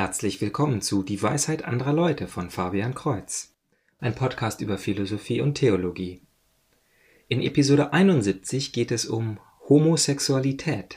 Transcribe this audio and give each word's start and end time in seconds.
Herzlich 0.00 0.40
willkommen 0.40 0.80
zu 0.80 1.02
Die 1.02 1.22
Weisheit 1.22 1.66
anderer 1.66 1.92
Leute 1.92 2.26
von 2.26 2.48
Fabian 2.48 2.94
Kreuz, 2.94 3.52
ein 3.98 4.14
Podcast 4.14 4.62
über 4.62 4.78
Philosophie 4.78 5.42
und 5.42 5.56
Theologie. 5.56 6.22
In 7.28 7.42
Episode 7.42 7.92
71 7.92 8.72
geht 8.72 8.92
es 8.92 9.04
um 9.04 9.38
Homosexualität. 9.68 10.96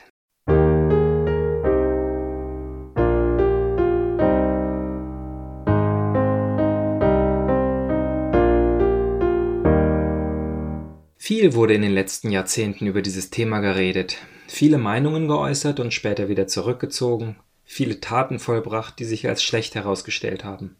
Viel 11.18 11.52
wurde 11.52 11.74
in 11.74 11.82
den 11.82 11.92
letzten 11.92 12.30
Jahrzehnten 12.30 12.86
über 12.86 13.02
dieses 13.02 13.28
Thema 13.28 13.60
geredet, 13.60 14.16
viele 14.48 14.78
Meinungen 14.78 15.28
geäußert 15.28 15.78
und 15.78 15.92
später 15.92 16.30
wieder 16.30 16.46
zurückgezogen, 16.46 17.36
viele 17.64 18.00
Taten 18.00 18.38
vollbracht, 18.38 18.98
die 18.98 19.04
sich 19.04 19.28
als 19.28 19.42
schlecht 19.42 19.74
herausgestellt 19.74 20.44
haben. 20.44 20.76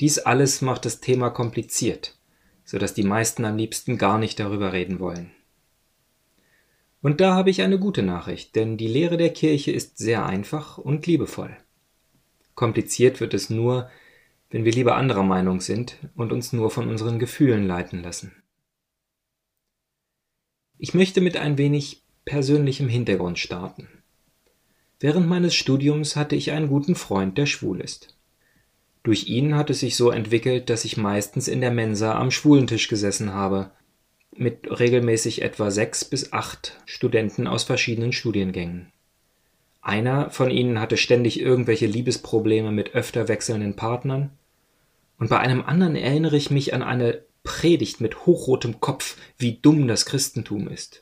Dies 0.00 0.18
alles 0.18 0.62
macht 0.62 0.84
das 0.84 1.00
Thema 1.00 1.30
kompliziert, 1.30 2.16
so 2.64 2.78
dass 2.78 2.94
die 2.94 3.02
meisten 3.02 3.44
am 3.44 3.56
liebsten 3.56 3.98
gar 3.98 4.18
nicht 4.18 4.40
darüber 4.40 4.72
reden 4.72 4.98
wollen. 4.98 5.30
Und 7.00 7.20
da 7.20 7.34
habe 7.34 7.50
ich 7.50 7.62
eine 7.62 7.78
gute 7.78 8.02
Nachricht, 8.02 8.54
denn 8.54 8.76
die 8.76 8.86
Lehre 8.86 9.16
der 9.16 9.32
Kirche 9.32 9.72
ist 9.72 9.98
sehr 9.98 10.24
einfach 10.24 10.78
und 10.78 11.06
liebevoll. 11.06 11.56
Kompliziert 12.54 13.20
wird 13.20 13.34
es 13.34 13.50
nur, 13.50 13.90
wenn 14.50 14.64
wir 14.64 14.72
lieber 14.72 14.96
anderer 14.96 15.24
Meinung 15.24 15.60
sind 15.60 15.98
und 16.14 16.32
uns 16.32 16.52
nur 16.52 16.70
von 16.70 16.88
unseren 16.88 17.18
Gefühlen 17.18 17.66
leiten 17.66 18.02
lassen. 18.02 18.32
Ich 20.78 20.94
möchte 20.94 21.20
mit 21.20 21.36
ein 21.36 21.58
wenig 21.58 22.02
persönlichem 22.24 22.88
Hintergrund 22.88 23.38
starten. 23.38 24.01
Während 25.02 25.26
meines 25.26 25.56
Studiums 25.56 26.14
hatte 26.14 26.36
ich 26.36 26.52
einen 26.52 26.68
guten 26.68 26.94
Freund, 26.94 27.36
der 27.36 27.46
schwul 27.46 27.80
ist. 27.80 28.16
Durch 29.02 29.26
ihn 29.26 29.56
hat 29.56 29.68
es 29.68 29.80
sich 29.80 29.96
so 29.96 30.10
entwickelt, 30.10 30.70
dass 30.70 30.84
ich 30.84 30.96
meistens 30.96 31.48
in 31.48 31.60
der 31.60 31.72
Mensa 31.72 32.16
am 32.16 32.30
Schwulentisch 32.30 32.86
gesessen 32.86 33.34
habe, 33.34 33.72
mit 34.36 34.60
regelmäßig 34.70 35.42
etwa 35.42 35.72
sechs 35.72 36.04
bis 36.04 36.32
acht 36.32 36.80
Studenten 36.86 37.48
aus 37.48 37.64
verschiedenen 37.64 38.12
Studiengängen. 38.12 38.92
Einer 39.80 40.30
von 40.30 40.52
ihnen 40.52 40.78
hatte 40.78 40.96
ständig 40.96 41.40
irgendwelche 41.40 41.86
Liebesprobleme 41.86 42.70
mit 42.70 42.94
öfter 42.94 43.26
wechselnden 43.26 43.74
Partnern, 43.74 44.30
und 45.18 45.30
bei 45.30 45.40
einem 45.40 45.62
anderen 45.62 45.96
erinnere 45.96 46.36
ich 46.36 46.52
mich 46.52 46.74
an 46.74 46.82
eine 46.84 47.24
Predigt 47.42 48.00
mit 48.00 48.24
hochrotem 48.24 48.78
Kopf, 48.78 49.16
wie 49.36 49.58
dumm 49.60 49.88
das 49.88 50.06
Christentum 50.06 50.68
ist. 50.68 51.01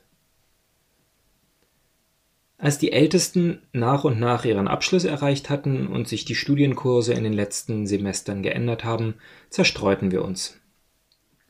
Als 2.61 2.77
die 2.77 2.91
Ältesten 2.91 3.63
nach 3.73 4.03
und 4.03 4.19
nach 4.19 4.45
ihren 4.45 4.67
Abschluss 4.67 5.03
erreicht 5.03 5.49
hatten 5.49 5.87
und 5.87 6.07
sich 6.07 6.25
die 6.25 6.35
Studienkurse 6.35 7.11
in 7.11 7.23
den 7.23 7.33
letzten 7.33 7.87
Semestern 7.87 8.43
geändert 8.43 8.83
haben, 8.83 9.15
zerstreuten 9.49 10.11
wir 10.11 10.23
uns. 10.23 10.59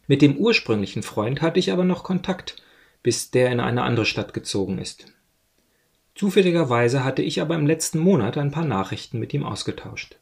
Mit 0.07 0.21
dem 0.21 0.37
ursprünglichen 0.37 1.03
Freund 1.03 1.41
hatte 1.41 1.59
ich 1.59 1.73
aber 1.73 1.83
noch 1.83 2.05
Kontakt, 2.05 2.63
bis 3.03 3.29
der 3.29 3.51
in 3.51 3.59
eine 3.59 3.83
andere 3.83 4.05
Stadt 4.05 4.33
gezogen 4.33 4.77
ist. 4.77 5.11
Zufälligerweise 6.15 7.03
hatte 7.03 7.23
ich 7.23 7.41
aber 7.41 7.55
im 7.55 7.67
letzten 7.67 7.99
Monat 7.99 8.37
ein 8.37 8.51
paar 8.51 8.65
Nachrichten 8.65 9.19
mit 9.19 9.33
ihm 9.33 9.43
ausgetauscht. 9.43 10.17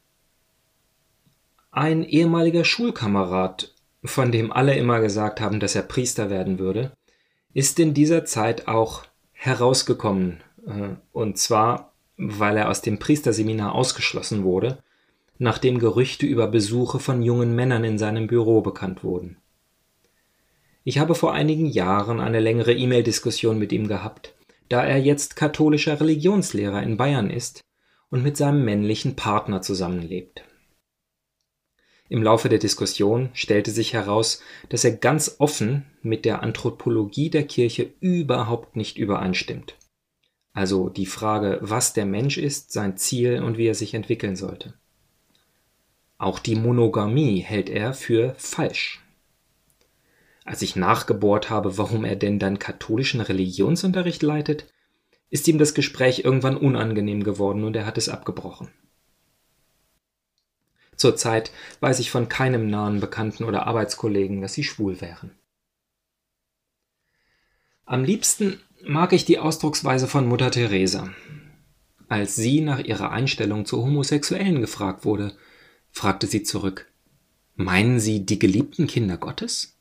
Ein 1.70 2.04
ehemaliger 2.04 2.66
Schulkamerad, 2.66 3.76
von 4.04 4.32
dem 4.32 4.52
alle 4.52 4.74
immer 4.74 5.02
gesagt 5.02 5.40
haben, 5.40 5.60
dass 5.60 5.76
er 5.76 5.84
Priester 5.84 6.32
werden 6.32 6.58
würde, 6.58 6.94
ist 7.54 7.80
in 7.80 7.94
dieser 7.94 8.26
Zeit 8.26 8.68
auch 8.68 9.06
herausgekommen 9.34 10.42
und 11.12 11.38
zwar, 11.38 11.94
weil 12.18 12.58
er 12.58 12.70
aus 12.70 12.82
dem 12.82 13.00
Priesterseminar 13.00 13.74
ausgeschlossen 13.74 14.44
wurde, 14.44 14.84
nachdem 15.38 15.80
Gerüchte 15.80 16.26
über 16.26 16.48
Besuche 16.48 17.00
von 17.00 17.22
jungen 17.22 17.56
Männern 17.56 17.84
in 17.84 17.98
seinem 17.98 18.28
Büro 18.28 18.62
bekannt 18.62 19.04
wurden. 19.04 19.38
Ich 20.84 21.00
habe 21.00 21.16
vor 21.16 21.34
einigen 21.34 21.66
Jahren 21.66 22.20
eine 22.20 22.40
längere 22.40 22.74
E-Mail-Diskussion 22.74 23.58
mit 23.58 23.72
ihm 23.72 23.88
gehabt, 23.88 24.34
da 24.68 24.84
er 24.84 24.98
jetzt 24.98 25.36
katholischer 25.36 26.00
Religionslehrer 26.00 26.84
in 26.84 26.98
Bayern 26.98 27.30
ist 27.30 27.62
und 28.10 28.24
mit 28.24 28.38
seinem 28.38 28.66
männlichen 28.66 29.16
Partner 29.16 29.62
zusammenlebt. 29.62 30.44
Im 32.10 32.24
Laufe 32.24 32.50
der 32.50 32.60
Diskussion 32.60 33.30
stellte 33.34 33.72
sich 33.72 33.94
heraus, 33.94 34.42
dass 34.70 34.84
er 34.84 34.92
ganz 34.92 35.36
offen 35.38 35.86
mit 36.02 36.26
der 36.26 36.42
Anthropologie 36.42 37.30
der 37.30 37.44
Kirche 37.44 37.94
überhaupt 38.00 38.76
nicht 38.76 38.98
übereinstimmt 38.98 39.76
also 40.60 40.90
die 40.90 41.06
Frage, 41.06 41.58
was 41.62 41.94
der 41.94 42.06
Mensch 42.06 42.38
ist, 42.38 42.74
sein 42.74 42.98
Ziel 42.98 43.42
und 43.42 43.58
wie 43.58 43.68
er 43.68 43.76
sich 43.76 43.94
entwickeln 43.94 44.36
sollte. 44.36 44.74
Auch 46.18 46.38
die 46.38 46.56
Monogamie 46.56 47.40
hält 47.40 47.70
er 47.70 47.94
für 47.94 48.36
falsch. 48.38 49.02
Als 50.44 50.62
ich 50.62 50.76
nachgebohrt 50.76 51.50
habe, 51.50 51.78
warum 51.78 52.04
er 52.04 52.18
denn 52.18 52.40
dann 52.40 52.60
katholischen 52.60 53.22
Religionsunterricht 53.22 54.22
leitet, 54.22 54.66
ist 55.30 55.48
ihm 55.48 55.60
das 55.60 55.74
Gespräch 55.74 56.26
irgendwann 56.26 56.58
unangenehm 56.58 57.24
geworden 57.24 57.64
und 57.64 57.78
er 57.78 57.86
hat 57.86 57.98
es 57.98 58.10
abgebrochen. 58.10 58.68
Zurzeit 60.98 61.54
weiß 61.80 62.00
ich 62.00 62.12
von 62.12 62.28
keinem 62.28 62.70
nahen 62.70 63.00
Bekannten 63.00 63.46
oder 63.46 63.66
Arbeitskollegen, 63.66 64.42
dass 64.42 64.56
sie 64.56 64.66
schwul 64.66 65.00
wären. 65.00 65.32
Am 67.86 68.04
liebsten 68.04 68.60
mag 68.88 69.14
ich 69.14 69.26
die 69.26 69.40
Ausdrucksweise 69.40 70.08
von 70.08 70.28
Mutter 70.28 70.52
Teresa. 70.52 71.10
Als 72.08 72.36
sie 72.36 72.62
nach 72.62 72.80
ihrer 72.80 73.12
Einstellung 73.12 73.66
zu 73.66 73.78
Homosexuellen 73.78 74.62
gefragt 74.62 75.06
wurde, 75.06 75.36
fragte 75.92 76.28
sie 76.28 76.44
zurück 76.44 76.88
Meinen 77.56 78.00
Sie 78.00 78.26
die 78.26 78.40
geliebten 78.40 78.88
Kinder 78.88 79.18
Gottes? 79.18 79.78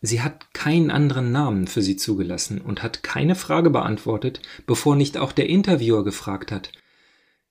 Sie 0.00 0.22
hat 0.22 0.54
keinen 0.54 0.90
anderen 0.90 1.32
Namen 1.32 1.66
für 1.66 1.82
sie 1.82 1.96
zugelassen 1.96 2.60
und 2.60 2.82
hat 2.82 3.02
keine 3.02 3.34
Frage 3.34 3.70
beantwortet, 3.70 4.40
bevor 4.66 4.96
nicht 4.96 5.18
auch 5.18 5.32
der 5.32 5.48
Interviewer 5.48 6.04
gefragt 6.04 6.52
hat 6.52 6.70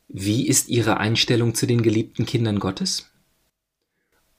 Wie 0.08 0.48
ist 0.48 0.70
Ihre 0.70 0.98
Einstellung 0.98 1.56
zu 1.56 1.66
den 1.66 1.84
geliebten 1.84 2.26
Kindern 2.26 2.60
Gottes? 2.60 3.10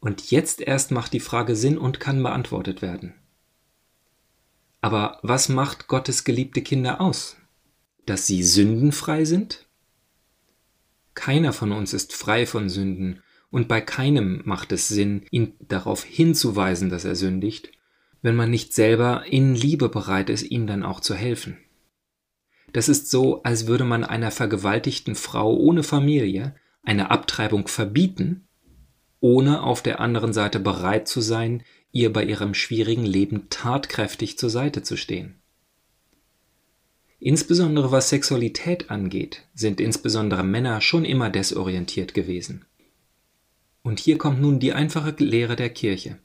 Und 0.01 0.31
jetzt 0.31 0.61
erst 0.61 0.91
macht 0.91 1.13
die 1.13 1.21
Frage 1.21 1.55
Sinn 1.55 1.77
und 1.77 2.01
kann 2.01 2.23
beantwortet 2.23 2.83
werden. 2.83 3.15
Aber 4.85 5.19
was 5.23 5.49
macht 5.49 5.89
Gottes 5.89 6.25
geliebte 6.25 6.61
Kinder 6.61 7.01
aus? 7.01 7.39
Dass 8.05 8.27
sie 8.27 8.43
sündenfrei 8.43 9.25
sind? 9.25 9.67
Keiner 11.15 11.55
von 11.55 11.73
uns 11.73 11.95
ist 11.95 12.13
frei 12.13 12.45
von 12.45 12.69
Sünden, 12.69 13.23
und 13.51 13.67
bei 13.67 13.81
keinem 13.81 14.43
macht 14.45 14.73
es 14.73 14.89
Sinn, 14.89 15.25
ihn 15.31 15.55
darauf 15.59 16.05
hinzuweisen, 16.05 16.91
dass 16.91 17.07
er 17.07 17.17
sündigt, 17.17 17.71
wenn 18.21 18.37
man 18.37 18.51
nicht 18.51 18.75
selber 18.75 19.25
in 19.27 19.55
Liebe 19.55 19.89
bereit 19.89 20.29
ist, 20.29 20.43
ihm 20.43 20.67
dann 20.67 20.83
auch 20.83 21.01
zu 21.01 21.15
helfen. 21.15 21.57
Das 22.75 22.91
ist 22.91 23.11
so, 23.11 23.43
als 23.43 23.67
würde 23.67 23.85
man 23.85 24.05
einer 24.05 24.31
vergewaltigten 24.31 25.15
Frau 25.15 25.57
ohne 25.57 25.83
Familie 25.83 26.57
eine 26.83 27.11
Abtreibung 27.11 27.69
verbieten, 27.69 28.49
ohne 29.21 29.63
auf 29.63 29.81
der 29.81 30.01
anderen 30.01 30.35
Seite 30.35 30.61
bereit 30.61 31.09
zu 31.09 31.23
sein, 31.23 31.63
ihr 31.95 32.13
bei 32.13 32.25
ihrem 32.25 32.55
schwierigen 32.55 33.07
Leben 33.07 33.49
tatkräftig 33.49 34.37
zur 34.37 34.51
Seite 34.51 34.83
zu 34.83 34.97
stehen. 34.97 35.37
Insbesondere 37.21 37.93
was 37.93 38.11
Sexualität 38.11 38.91
angeht, 38.91 39.45
sind 39.55 39.81
insbesondere 39.81 40.43
Männer 40.43 40.81
schon 40.81 41.05
immer 41.05 41.31
desorientiert 41.31 42.13
gewesen. 42.13 42.67
Und 43.83 44.01
hier 44.01 44.19
kommt 44.19 44.41
nun 44.43 44.59
die 44.59 44.73
einfache 44.73 45.15
Lehre 45.19 45.57
der 45.57 45.71
Kirche. 45.71 46.19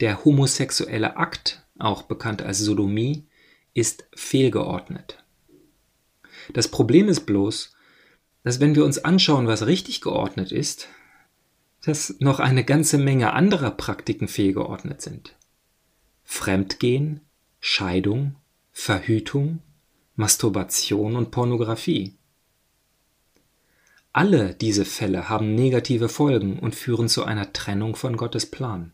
Der 0.00 0.24
homosexuelle 0.24 1.16
Akt, 1.16 1.64
auch 1.78 2.02
bekannt 2.02 2.42
als 2.42 2.58
Sodomie, 2.58 3.24
ist 3.74 4.08
fehlgeordnet. 4.14 5.22
Das 6.52 6.68
Problem 6.68 7.08
ist 7.08 7.20
bloß, 7.20 7.72
dass 8.42 8.58
wenn 8.58 8.74
wir 8.74 8.84
uns 8.84 8.98
anschauen, 8.98 9.46
was 9.46 9.66
richtig 9.66 10.00
geordnet 10.00 10.50
ist, 10.50 10.88
dass 11.84 12.16
noch 12.18 12.40
eine 12.40 12.64
ganze 12.64 12.98
Menge 12.98 13.32
anderer 13.32 13.70
Praktiken 13.70 14.28
fehlgeordnet 14.28 15.00
sind. 15.00 15.34
Fremdgehen, 16.24 17.20
Scheidung, 17.60 18.36
Verhütung, 18.72 19.60
Masturbation 20.14 21.16
und 21.16 21.30
Pornografie. 21.30 22.14
Alle 24.12 24.54
diese 24.54 24.84
Fälle 24.84 25.28
haben 25.28 25.54
negative 25.54 26.08
Folgen 26.08 26.58
und 26.58 26.74
führen 26.74 27.08
zu 27.08 27.24
einer 27.24 27.52
Trennung 27.52 27.94
von 27.94 28.16
Gottes 28.16 28.46
Plan. 28.46 28.92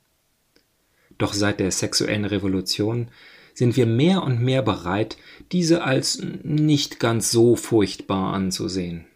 Doch 1.19 1.33
seit 1.33 1.61
der 1.61 1.71
sexuellen 1.71 2.25
Revolution 2.25 3.09
sind 3.55 3.77
wir 3.77 3.87
mehr 3.87 4.23
und 4.23 4.43
mehr 4.43 4.63
bereit, 4.63 5.17
diese 5.53 5.85
als 5.85 6.21
nicht 6.43 6.99
ganz 6.99 7.31
so 7.31 7.57
furchtbar 7.57 8.35
anzusehen. 8.35 9.07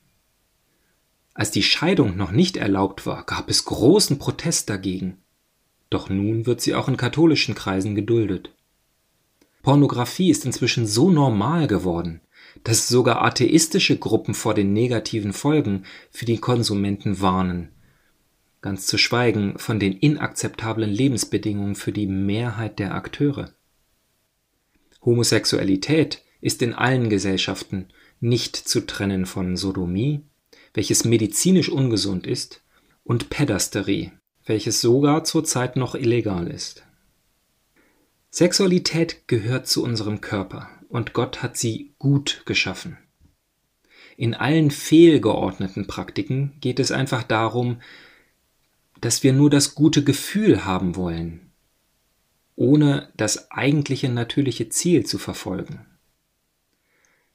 Als 1.39 1.53
die 1.53 1.63
Scheidung 1.63 2.17
noch 2.17 2.33
nicht 2.33 2.57
erlaubt 2.57 3.07
war, 3.07 3.23
gab 3.23 3.49
es 3.49 3.65
großen 3.65 4.19
Protest 4.19 4.69
dagegen. 4.69 5.19
Doch 5.89 6.09
nun 6.09 6.47
wird 6.47 6.61
sie 6.61 6.75
auch 6.75 6.89
in 6.89 6.97
katholischen 6.97 7.55
Kreisen 7.55 7.95
geduldet. 7.95 8.51
Pornografie 9.63 10.31
ist 10.31 10.45
inzwischen 10.45 10.89
so 10.89 11.11
normal 11.11 11.69
geworden, 11.69 12.23
dass 12.65 12.89
sogar 12.89 13.23
atheistische 13.23 13.97
Gruppen 13.99 14.35
vor 14.35 14.53
den 14.53 14.73
negativen 14.73 15.33
Folgen 15.33 15.85
für 16.11 16.25
die 16.25 16.39
Konsumenten 16.39 17.21
warnen, 17.21 17.69
ganz 18.61 18.89
zu 18.89 18.99
schweigen 18.99 19.59
von 19.59 19.79
den 19.79 19.93
inakzeptablen 19.93 20.91
Lebensbedingungen 20.91 21.77
für 21.77 21.93
die 21.93 22.09
Mehrheit 22.09 22.81
der 22.81 22.97
Akteure. 22.97 23.55
Homosexualität 25.05 26.21
ist 26.41 26.63
in 26.63 26.75
allen 26.75 27.09
Gesellschaften 27.09 27.87
nicht 28.19 28.57
zu 28.57 28.85
trennen 28.85 29.25
von 29.25 29.57
Sodomie, 29.57 30.25
welches 30.75 31.05
medizinisch 31.05 31.69
ungesund 31.69 32.27
ist, 32.27 32.63
und 33.05 33.31
Pädasterie, 33.31 34.13
welches 34.45 34.81
sogar 34.81 35.25
zurzeit 35.25 35.77
noch 35.77 35.95
illegal 35.95 36.47
ist. 36.49 36.85
Sexualität 38.31 39.27
gehört 39.27 39.67
zu 39.67 39.83
unserem 39.83 40.21
Körper 40.21 40.69
und 40.89 41.15
Gott 41.15 41.43
hat 41.43 41.57
sie 41.57 41.95
gut 41.99 42.43
geschaffen. 42.45 42.99
In 44.19 44.35
allen 44.35 44.71
fehlgeordneten 44.71 45.87
Praktiken 45.87 46.53
geht 46.61 46.81
es 46.81 46.93
einfach 46.93 47.23
darum, 47.23 47.81
dass 49.01 49.23
wir 49.23 49.33
nur 49.33 49.49
das 49.49 49.75
gute 49.75 50.05
Gefühl 50.05 50.65
haben 50.65 50.97
wollen, 50.97 51.53
ohne 52.57 53.11
das 53.17 53.51
eigentliche 53.51 54.09
natürliche 54.09 54.69
Ziel 54.69 55.07
zu 55.07 55.19
verfolgen. 55.19 55.87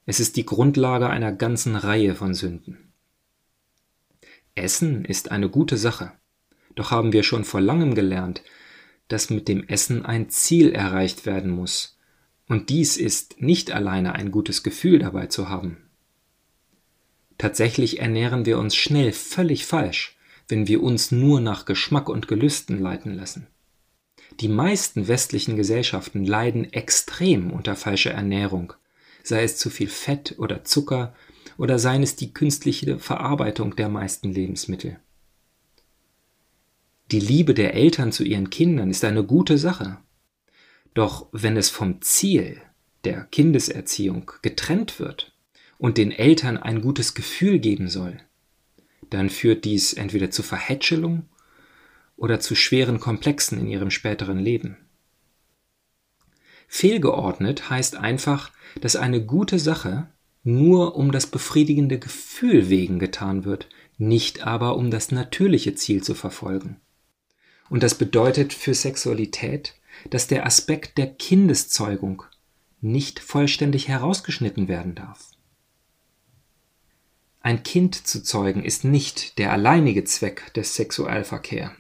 Es 0.06 0.20
ist 0.20 0.36
die 0.36 0.46
Grundlage 0.46 1.10
einer 1.10 1.32
ganzen 1.32 1.76
Reihe 1.76 2.14
von 2.14 2.34
Sünden. 2.34 2.93
Essen 4.56 5.06
ist 5.06 5.32
eine 5.32 5.50
gute 5.50 5.78
Sache, 5.78 6.12
doch 6.76 6.92
haben 6.92 7.14
wir 7.14 7.24
schon 7.24 7.44
vor 7.44 7.62
langem 7.62 7.96
gelernt, 7.96 8.44
dass 9.08 9.30
mit 9.30 9.48
dem 9.48 9.68
Essen 9.68 10.06
ein 10.06 10.30
Ziel 10.30 10.72
erreicht 10.72 11.26
werden 11.26 11.52
muss, 11.52 11.98
und 12.48 12.70
dies 12.70 12.98
ist 12.98 13.42
nicht 13.42 13.72
alleine 13.72 14.14
ein 14.14 14.32
gutes 14.32 14.64
Gefühl 14.64 15.00
dabei 15.00 15.28
zu 15.28 15.50
haben. 15.50 15.78
Tatsächlich 17.38 18.00
ernähren 18.00 18.46
wir 18.46 18.60
uns 18.60 18.76
schnell 18.76 19.12
völlig 19.12 19.66
falsch, 19.66 20.18
wenn 20.48 20.68
wir 20.68 20.84
uns 20.84 21.12
nur 21.12 21.42
nach 21.42 21.66
Geschmack 21.66 22.10
und 22.10 22.28
Gelüsten 22.28 22.80
leiten 22.80 23.16
lassen. 23.16 23.48
Die 24.40 24.48
meisten 24.48 25.08
westlichen 25.08 25.56
Gesellschaften 25.56 26.26
leiden 26.26 26.72
extrem 26.74 27.52
unter 27.52 27.76
falscher 27.76 28.12
Ernährung, 28.12 28.74
sei 29.24 29.44
es 29.44 29.58
zu 29.58 29.70
viel 29.70 29.90
Fett 29.90 30.36
oder 30.38 30.64
Zucker 30.64 31.16
oder 31.58 31.80
seien 31.80 32.04
es 32.04 32.16
die 32.16 32.34
künstliche 32.34 33.00
Verarbeitung 33.00 33.76
der 33.76 33.90
meisten 33.90 34.32
Lebensmittel. 34.32 35.00
Die 37.12 37.20
Liebe 37.20 37.54
der 37.54 37.74
Eltern 37.76 38.12
zu 38.12 38.24
ihren 38.24 38.50
Kindern 38.50 38.90
ist 38.90 39.04
eine 39.04 39.24
gute 39.24 39.58
Sache. 39.58 39.98
Doch 40.94 41.28
wenn 41.32 41.58
es 41.58 41.70
vom 41.70 42.02
Ziel 42.02 42.62
der 43.04 43.26
Kindeserziehung 43.26 44.32
getrennt 44.42 45.00
wird 45.00 45.36
und 45.78 45.98
den 45.98 46.12
Eltern 46.12 46.58
ein 46.58 46.82
gutes 46.82 47.14
Gefühl 47.14 47.60
geben 47.60 47.90
soll, 47.90 48.18
dann 49.10 49.30
führt 49.30 49.66
dies 49.66 49.94
entweder 49.94 50.32
zu 50.32 50.42
Verhätschelung 50.44 51.28
oder 52.16 52.40
zu 52.40 52.56
schweren 52.56 53.00
Komplexen 53.00 53.60
in 53.60 53.68
ihrem 53.68 53.92
späteren 53.92 54.40
Leben. 54.40 54.78
Fehlgeordnet 56.68 57.70
heißt 57.70 57.96
einfach, 57.98 58.52
dass 58.82 58.96
eine 58.96 59.24
gute 59.24 59.60
Sache 59.60 60.08
nur 60.44 60.96
um 60.96 61.12
das 61.12 61.28
befriedigende 61.28 62.00
Gefühl 62.00 62.70
wegen 62.70 63.00
getan 63.00 63.46
wird, 63.46 63.70
nicht 63.98 64.46
aber 64.46 64.76
um 64.76 64.92
das 64.92 65.12
natürliche 65.12 65.76
Ziel 65.76 66.04
zu 66.04 66.14
verfolgen. 66.14 66.78
Und 67.70 67.84
das 67.84 67.96
bedeutet 67.96 68.54
für 68.54 68.74
Sexualität, 68.74 69.76
dass 70.10 70.28
der 70.28 70.46
Aspekt 70.46 70.98
der 70.98 71.08
Kindeszeugung 71.08 72.24
nicht 72.82 73.20
vollständig 73.20 73.88
herausgeschnitten 73.88 74.68
werden 74.68 74.96
darf. 74.96 75.32
Ein 77.40 77.64
Kind 77.64 77.96
zu 78.08 78.24
zeugen 78.24 78.64
ist 78.64 78.84
nicht 78.84 79.38
der 79.38 79.52
alleinige 79.52 80.04
Zweck 80.04 80.54
des 80.54 80.76
Sexualverkehrs. 80.76 81.72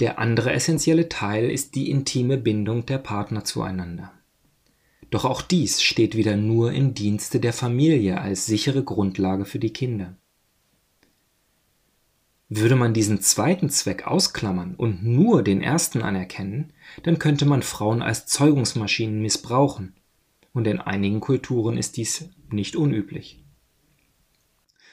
Der 0.00 0.18
andere 0.18 0.52
essentielle 0.52 1.08
Teil 1.08 1.50
ist 1.50 1.74
die 1.74 1.90
intime 1.90 2.38
Bindung 2.38 2.86
der 2.86 2.98
Partner 2.98 3.44
zueinander. 3.44 4.12
Doch 5.12 5.26
auch 5.26 5.42
dies 5.42 5.82
steht 5.82 6.16
wieder 6.16 6.38
nur 6.38 6.72
im 6.72 6.94
Dienste 6.94 7.38
der 7.38 7.52
Familie 7.52 8.18
als 8.18 8.46
sichere 8.46 8.82
Grundlage 8.82 9.44
für 9.44 9.58
die 9.58 9.74
Kinder. 9.74 10.16
Würde 12.48 12.76
man 12.76 12.94
diesen 12.94 13.20
zweiten 13.20 13.68
Zweck 13.68 14.06
ausklammern 14.06 14.74
und 14.74 15.04
nur 15.04 15.42
den 15.42 15.60
ersten 15.60 16.00
anerkennen, 16.00 16.72
dann 17.02 17.18
könnte 17.18 17.44
man 17.44 17.60
Frauen 17.60 18.00
als 18.00 18.24
Zeugungsmaschinen 18.24 19.20
missbrauchen, 19.20 19.94
und 20.54 20.66
in 20.66 20.80
einigen 20.80 21.20
Kulturen 21.20 21.76
ist 21.76 21.98
dies 21.98 22.30
nicht 22.50 22.74
unüblich. 22.74 23.44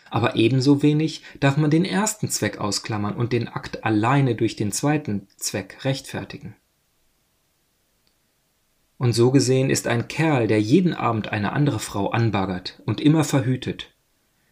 Aber 0.10 0.36
ebenso 0.36 0.84
wenig 0.84 1.22
darf 1.40 1.56
man 1.56 1.72
den 1.72 1.86
ersten 1.86 2.28
Zweck 2.28 2.58
ausklammern 2.58 3.16
und 3.16 3.32
den 3.32 3.48
Akt 3.48 3.86
alleine 3.86 4.36
durch 4.36 4.58
den 4.58 4.74
zweiten 4.74 5.28
Zweck 5.38 5.86
rechtfertigen. 5.86 6.56
Und 9.00 9.14
so 9.14 9.32
gesehen 9.32 9.70
ist 9.70 9.88
ein 9.88 10.10
Kerl, 10.10 10.48
der 10.48 10.62
jeden 10.62 10.94
Abend 10.94 11.30
eine 11.30 11.54
andere 11.54 11.80
Frau 11.80 12.10
anbaggert 12.10 12.82
und 12.86 13.00
immer 13.00 13.24
verhütet, 13.24 13.94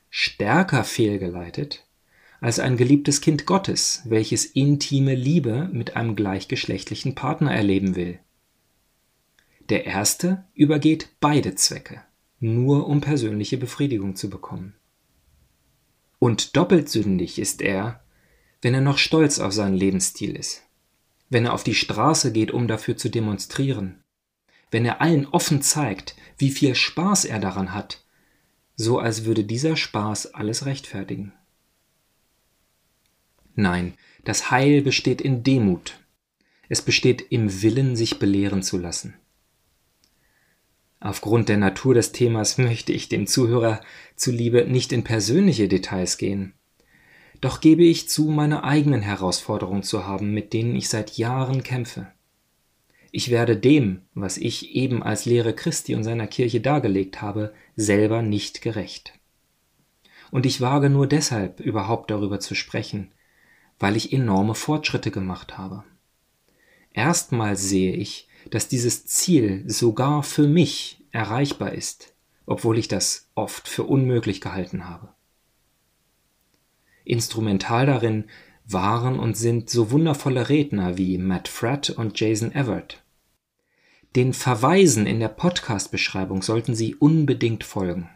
stärker 0.09 0.85
fehlgeleitet 0.85 1.83
als 2.39 2.59
ein 2.59 2.77
geliebtes 2.77 3.19
Kind 3.19 3.45
Gottes, 3.45 4.03
welches 4.05 4.45
intime 4.45 5.15
Liebe 5.15 5.69
mit 5.73 5.97
einem 5.97 6.15
gleichgeschlechtlichen 6.15 7.13
Partner 7.13 7.53
erleben 7.53 7.95
will. 7.95 8.19
Der 9.69 9.85
erste 9.85 10.45
übergeht 10.53 11.09
beide 11.19 11.55
Zwecke, 11.55 12.01
nur 12.39 12.88
um 12.88 13.01
persönliche 13.01 13.57
Befriedigung 13.57 14.15
zu 14.15 14.29
bekommen. 14.29 14.75
Und 16.19 16.55
doppelt 16.55 16.88
sündig 16.88 17.38
ist 17.38 17.61
er, 17.61 18.01
wenn 18.61 18.73
er 18.73 18.81
noch 18.81 18.97
stolz 18.97 19.39
auf 19.39 19.51
seinen 19.51 19.75
Lebensstil 19.75 20.38
ist, 20.38 20.63
wenn 21.29 21.45
er 21.45 21.53
auf 21.53 21.65
die 21.65 21.75
Straße 21.75 22.31
geht, 22.31 22.51
um 22.51 22.69
dafür 22.69 22.95
zu 22.95 23.09
demonstrieren, 23.09 24.03
wenn 24.71 24.85
er 24.85 25.01
allen 25.01 25.25
offen 25.27 25.61
zeigt, 25.61 26.15
wie 26.37 26.51
viel 26.51 26.75
Spaß 26.75 27.25
er 27.25 27.39
daran 27.39 27.73
hat, 27.73 28.03
so 28.75 28.99
als 28.99 29.25
würde 29.25 29.43
dieser 29.43 29.75
Spaß 29.75 30.33
alles 30.33 30.65
rechtfertigen. 30.65 31.33
Nein, 33.55 33.95
das 34.23 34.51
Heil 34.51 34.81
besteht 34.81 35.19
in 35.19 35.43
Demut. 35.43 35.99
Es 36.69 36.81
besteht 36.81 37.25
im 37.31 37.61
Willen, 37.61 37.95
sich 37.95 38.19
belehren 38.19 38.61
zu 38.61 38.77
lassen. 38.77 39.15
Aufgrund 40.99 41.49
der 41.49 41.57
Natur 41.57 41.93
des 41.93 42.11
Themas 42.11 42.57
möchte 42.57 42.91
ich 42.91 43.07
dem 43.07 43.27
Zuhörer 43.27 43.81
zuliebe 44.15 44.65
nicht 44.65 44.91
in 44.91 45.03
persönliche 45.03 45.67
Details 45.67 46.17
gehen. 46.17 46.53
Doch 47.39 47.61
gebe 47.61 47.83
ich 47.83 48.09
zu, 48.09 48.25
meine 48.25 48.63
eigenen 48.63 49.01
Herausforderungen 49.01 49.83
zu 49.83 50.06
haben, 50.06 50.33
mit 50.33 50.53
denen 50.53 50.75
ich 50.75 50.89
seit 50.89 51.18
Jahren 51.18 51.63
kämpfe. 51.63 52.11
Ich 53.18 53.31
werde 53.31 53.57
dem, 53.57 54.04
was 54.14 54.38
ich 54.38 54.76
eben 54.76 55.02
als 55.02 55.26
Lehre 55.26 55.56
Christi 55.56 55.95
und 55.95 56.04
seiner 56.04 56.28
Kirche 56.28 56.62
dargelegt 56.62 57.19
habe, 57.19 57.52
selber 57.76 58.21
nicht 58.21 58.62
gerecht. 58.62 59.14
Und 60.30 60.45
ich 60.45 60.62
wage 60.62 60.92
nur 60.92 61.07
deshalb 61.07 61.59
überhaupt 61.59 62.12
darüber 62.12 62.40
zu 62.40 62.54
sprechen, 62.54 63.12
weil 63.80 63.95
ich 63.95 64.14
enorme 64.14 64.54
Fortschritte 64.54 65.09
gemacht 65.09 65.57
habe. 65.57 65.83
Erstmals 66.94 67.64
sehe 67.64 67.94
ich, 67.94 68.28
dass 68.52 68.68
dieses 68.68 69.07
Ziel 69.07 69.64
sogar 69.66 70.21
für 70.21 70.47
mich 70.47 71.04
erreichbar 71.09 71.74
ist, 71.74 72.14
obwohl 72.45 72.78
ich 72.78 72.88
das 72.88 73.31
oft 73.33 73.68
für 73.68 73.86
unmöglich 73.86 74.42
gehalten 74.42 74.88
habe. 74.88 75.09
Instrumental 77.04 77.88
darin 77.88 78.26
waren 78.68 79.18
und 79.18 79.36
sind 79.36 79.71
so 79.71 79.90
wundervolle 79.90 80.50
Redner 80.50 81.00
wie 81.00 81.18
Matt 81.18 81.47
Fratt 81.47 81.90
und 81.90 82.19
Jason 82.19 82.52
Everett. 82.54 83.02
Den 84.18 84.33
Verweisen 84.33 85.06
in 85.06 85.19
der 85.19 85.28
Podcast-Beschreibung 85.28 86.42
sollten 86.42 86.74
Sie 86.74 86.95
unbedingt 86.95 87.64
folgen. 87.64 88.09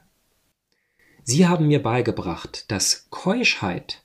Sie 1.22 1.48
haben 1.48 1.68
mir 1.68 1.84
beigebracht, 1.84 2.72
dass 2.72 3.06
Keuschheit 3.12 4.04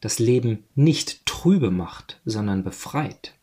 das 0.00 0.18
Leben 0.18 0.64
nicht 0.74 1.26
trübe 1.26 1.70
macht, 1.70 2.20
sondern 2.24 2.64
befreit. 2.64 3.34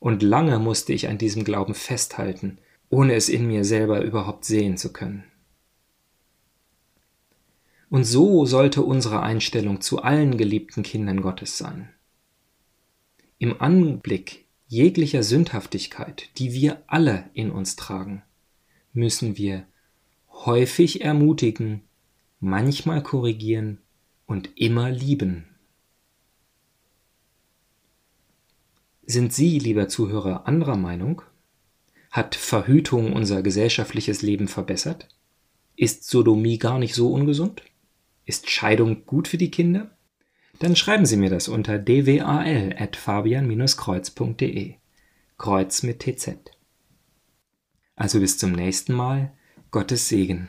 Und 0.00 0.22
lange 0.22 0.58
musste 0.58 0.92
ich 0.92 1.08
an 1.08 1.16
diesem 1.16 1.44
Glauben 1.44 1.72
festhalten, 1.72 2.58
ohne 2.90 3.14
es 3.14 3.30
in 3.30 3.46
mir 3.46 3.64
selber 3.64 4.02
überhaupt 4.02 4.44
sehen 4.44 4.76
zu 4.76 4.92
können. 4.92 5.24
Und 7.88 8.04
so 8.04 8.44
sollte 8.44 8.82
unsere 8.82 9.22
Einstellung 9.22 9.80
zu 9.80 10.02
allen 10.02 10.36
geliebten 10.36 10.82
Kindern 10.82 11.22
Gottes 11.22 11.56
sein. 11.56 11.88
Im 13.38 13.62
Anblick 13.62 14.43
jeglicher 14.74 15.22
Sündhaftigkeit, 15.22 16.30
die 16.36 16.52
wir 16.52 16.82
alle 16.88 17.30
in 17.32 17.52
uns 17.52 17.76
tragen, 17.76 18.22
müssen 18.92 19.36
wir 19.38 19.66
häufig 20.30 21.02
ermutigen, 21.02 21.82
manchmal 22.40 23.00
korrigieren 23.02 23.78
und 24.26 24.50
immer 24.56 24.90
lieben. 24.90 25.44
Sind 29.06 29.32
Sie, 29.32 29.60
lieber 29.60 29.86
Zuhörer, 29.86 30.48
anderer 30.48 30.76
Meinung? 30.76 31.22
Hat 32.10 32.34
Verhütung 32.34 33.12
unser 33.12 33.42
gesellschaftliches 33.42 34.22
Leben 34.22 34.48
verbessert? 34.48 35.08
Ist 35.76 36.04
Sodomie 36.04 36.58
gar 36.58 36.80
nicht 36.80 36.94
so 36.94 37.12
ungesund? 37.12 37.62
Ist 38.24 38.50
Scheidung 38.50 39.06
gut 39.06 39.28
für 39.28 39.38
die 39.38 39.50
Kinder? 39.50 39.96
Dann 40.58 40.76
schreiben 40.76 41.06
Sie 41.06 41.16
mir 41.16 41.30
das 41.30 41.48
unter 41.48 41.78
dwal.fabian-kreuz.de. 41.78 44.74
Kreuz 45.36 45.82
mit 45.82 45.98
TZ. 46.00 46.36
Also 47.96 48.20
bis 48.20 48.38
zum 48.38 48.52
nächsten 48.52 48.94
Mal. 48.94 49.32
Gottes 49.70 50.08
Segen. 50.08 50.48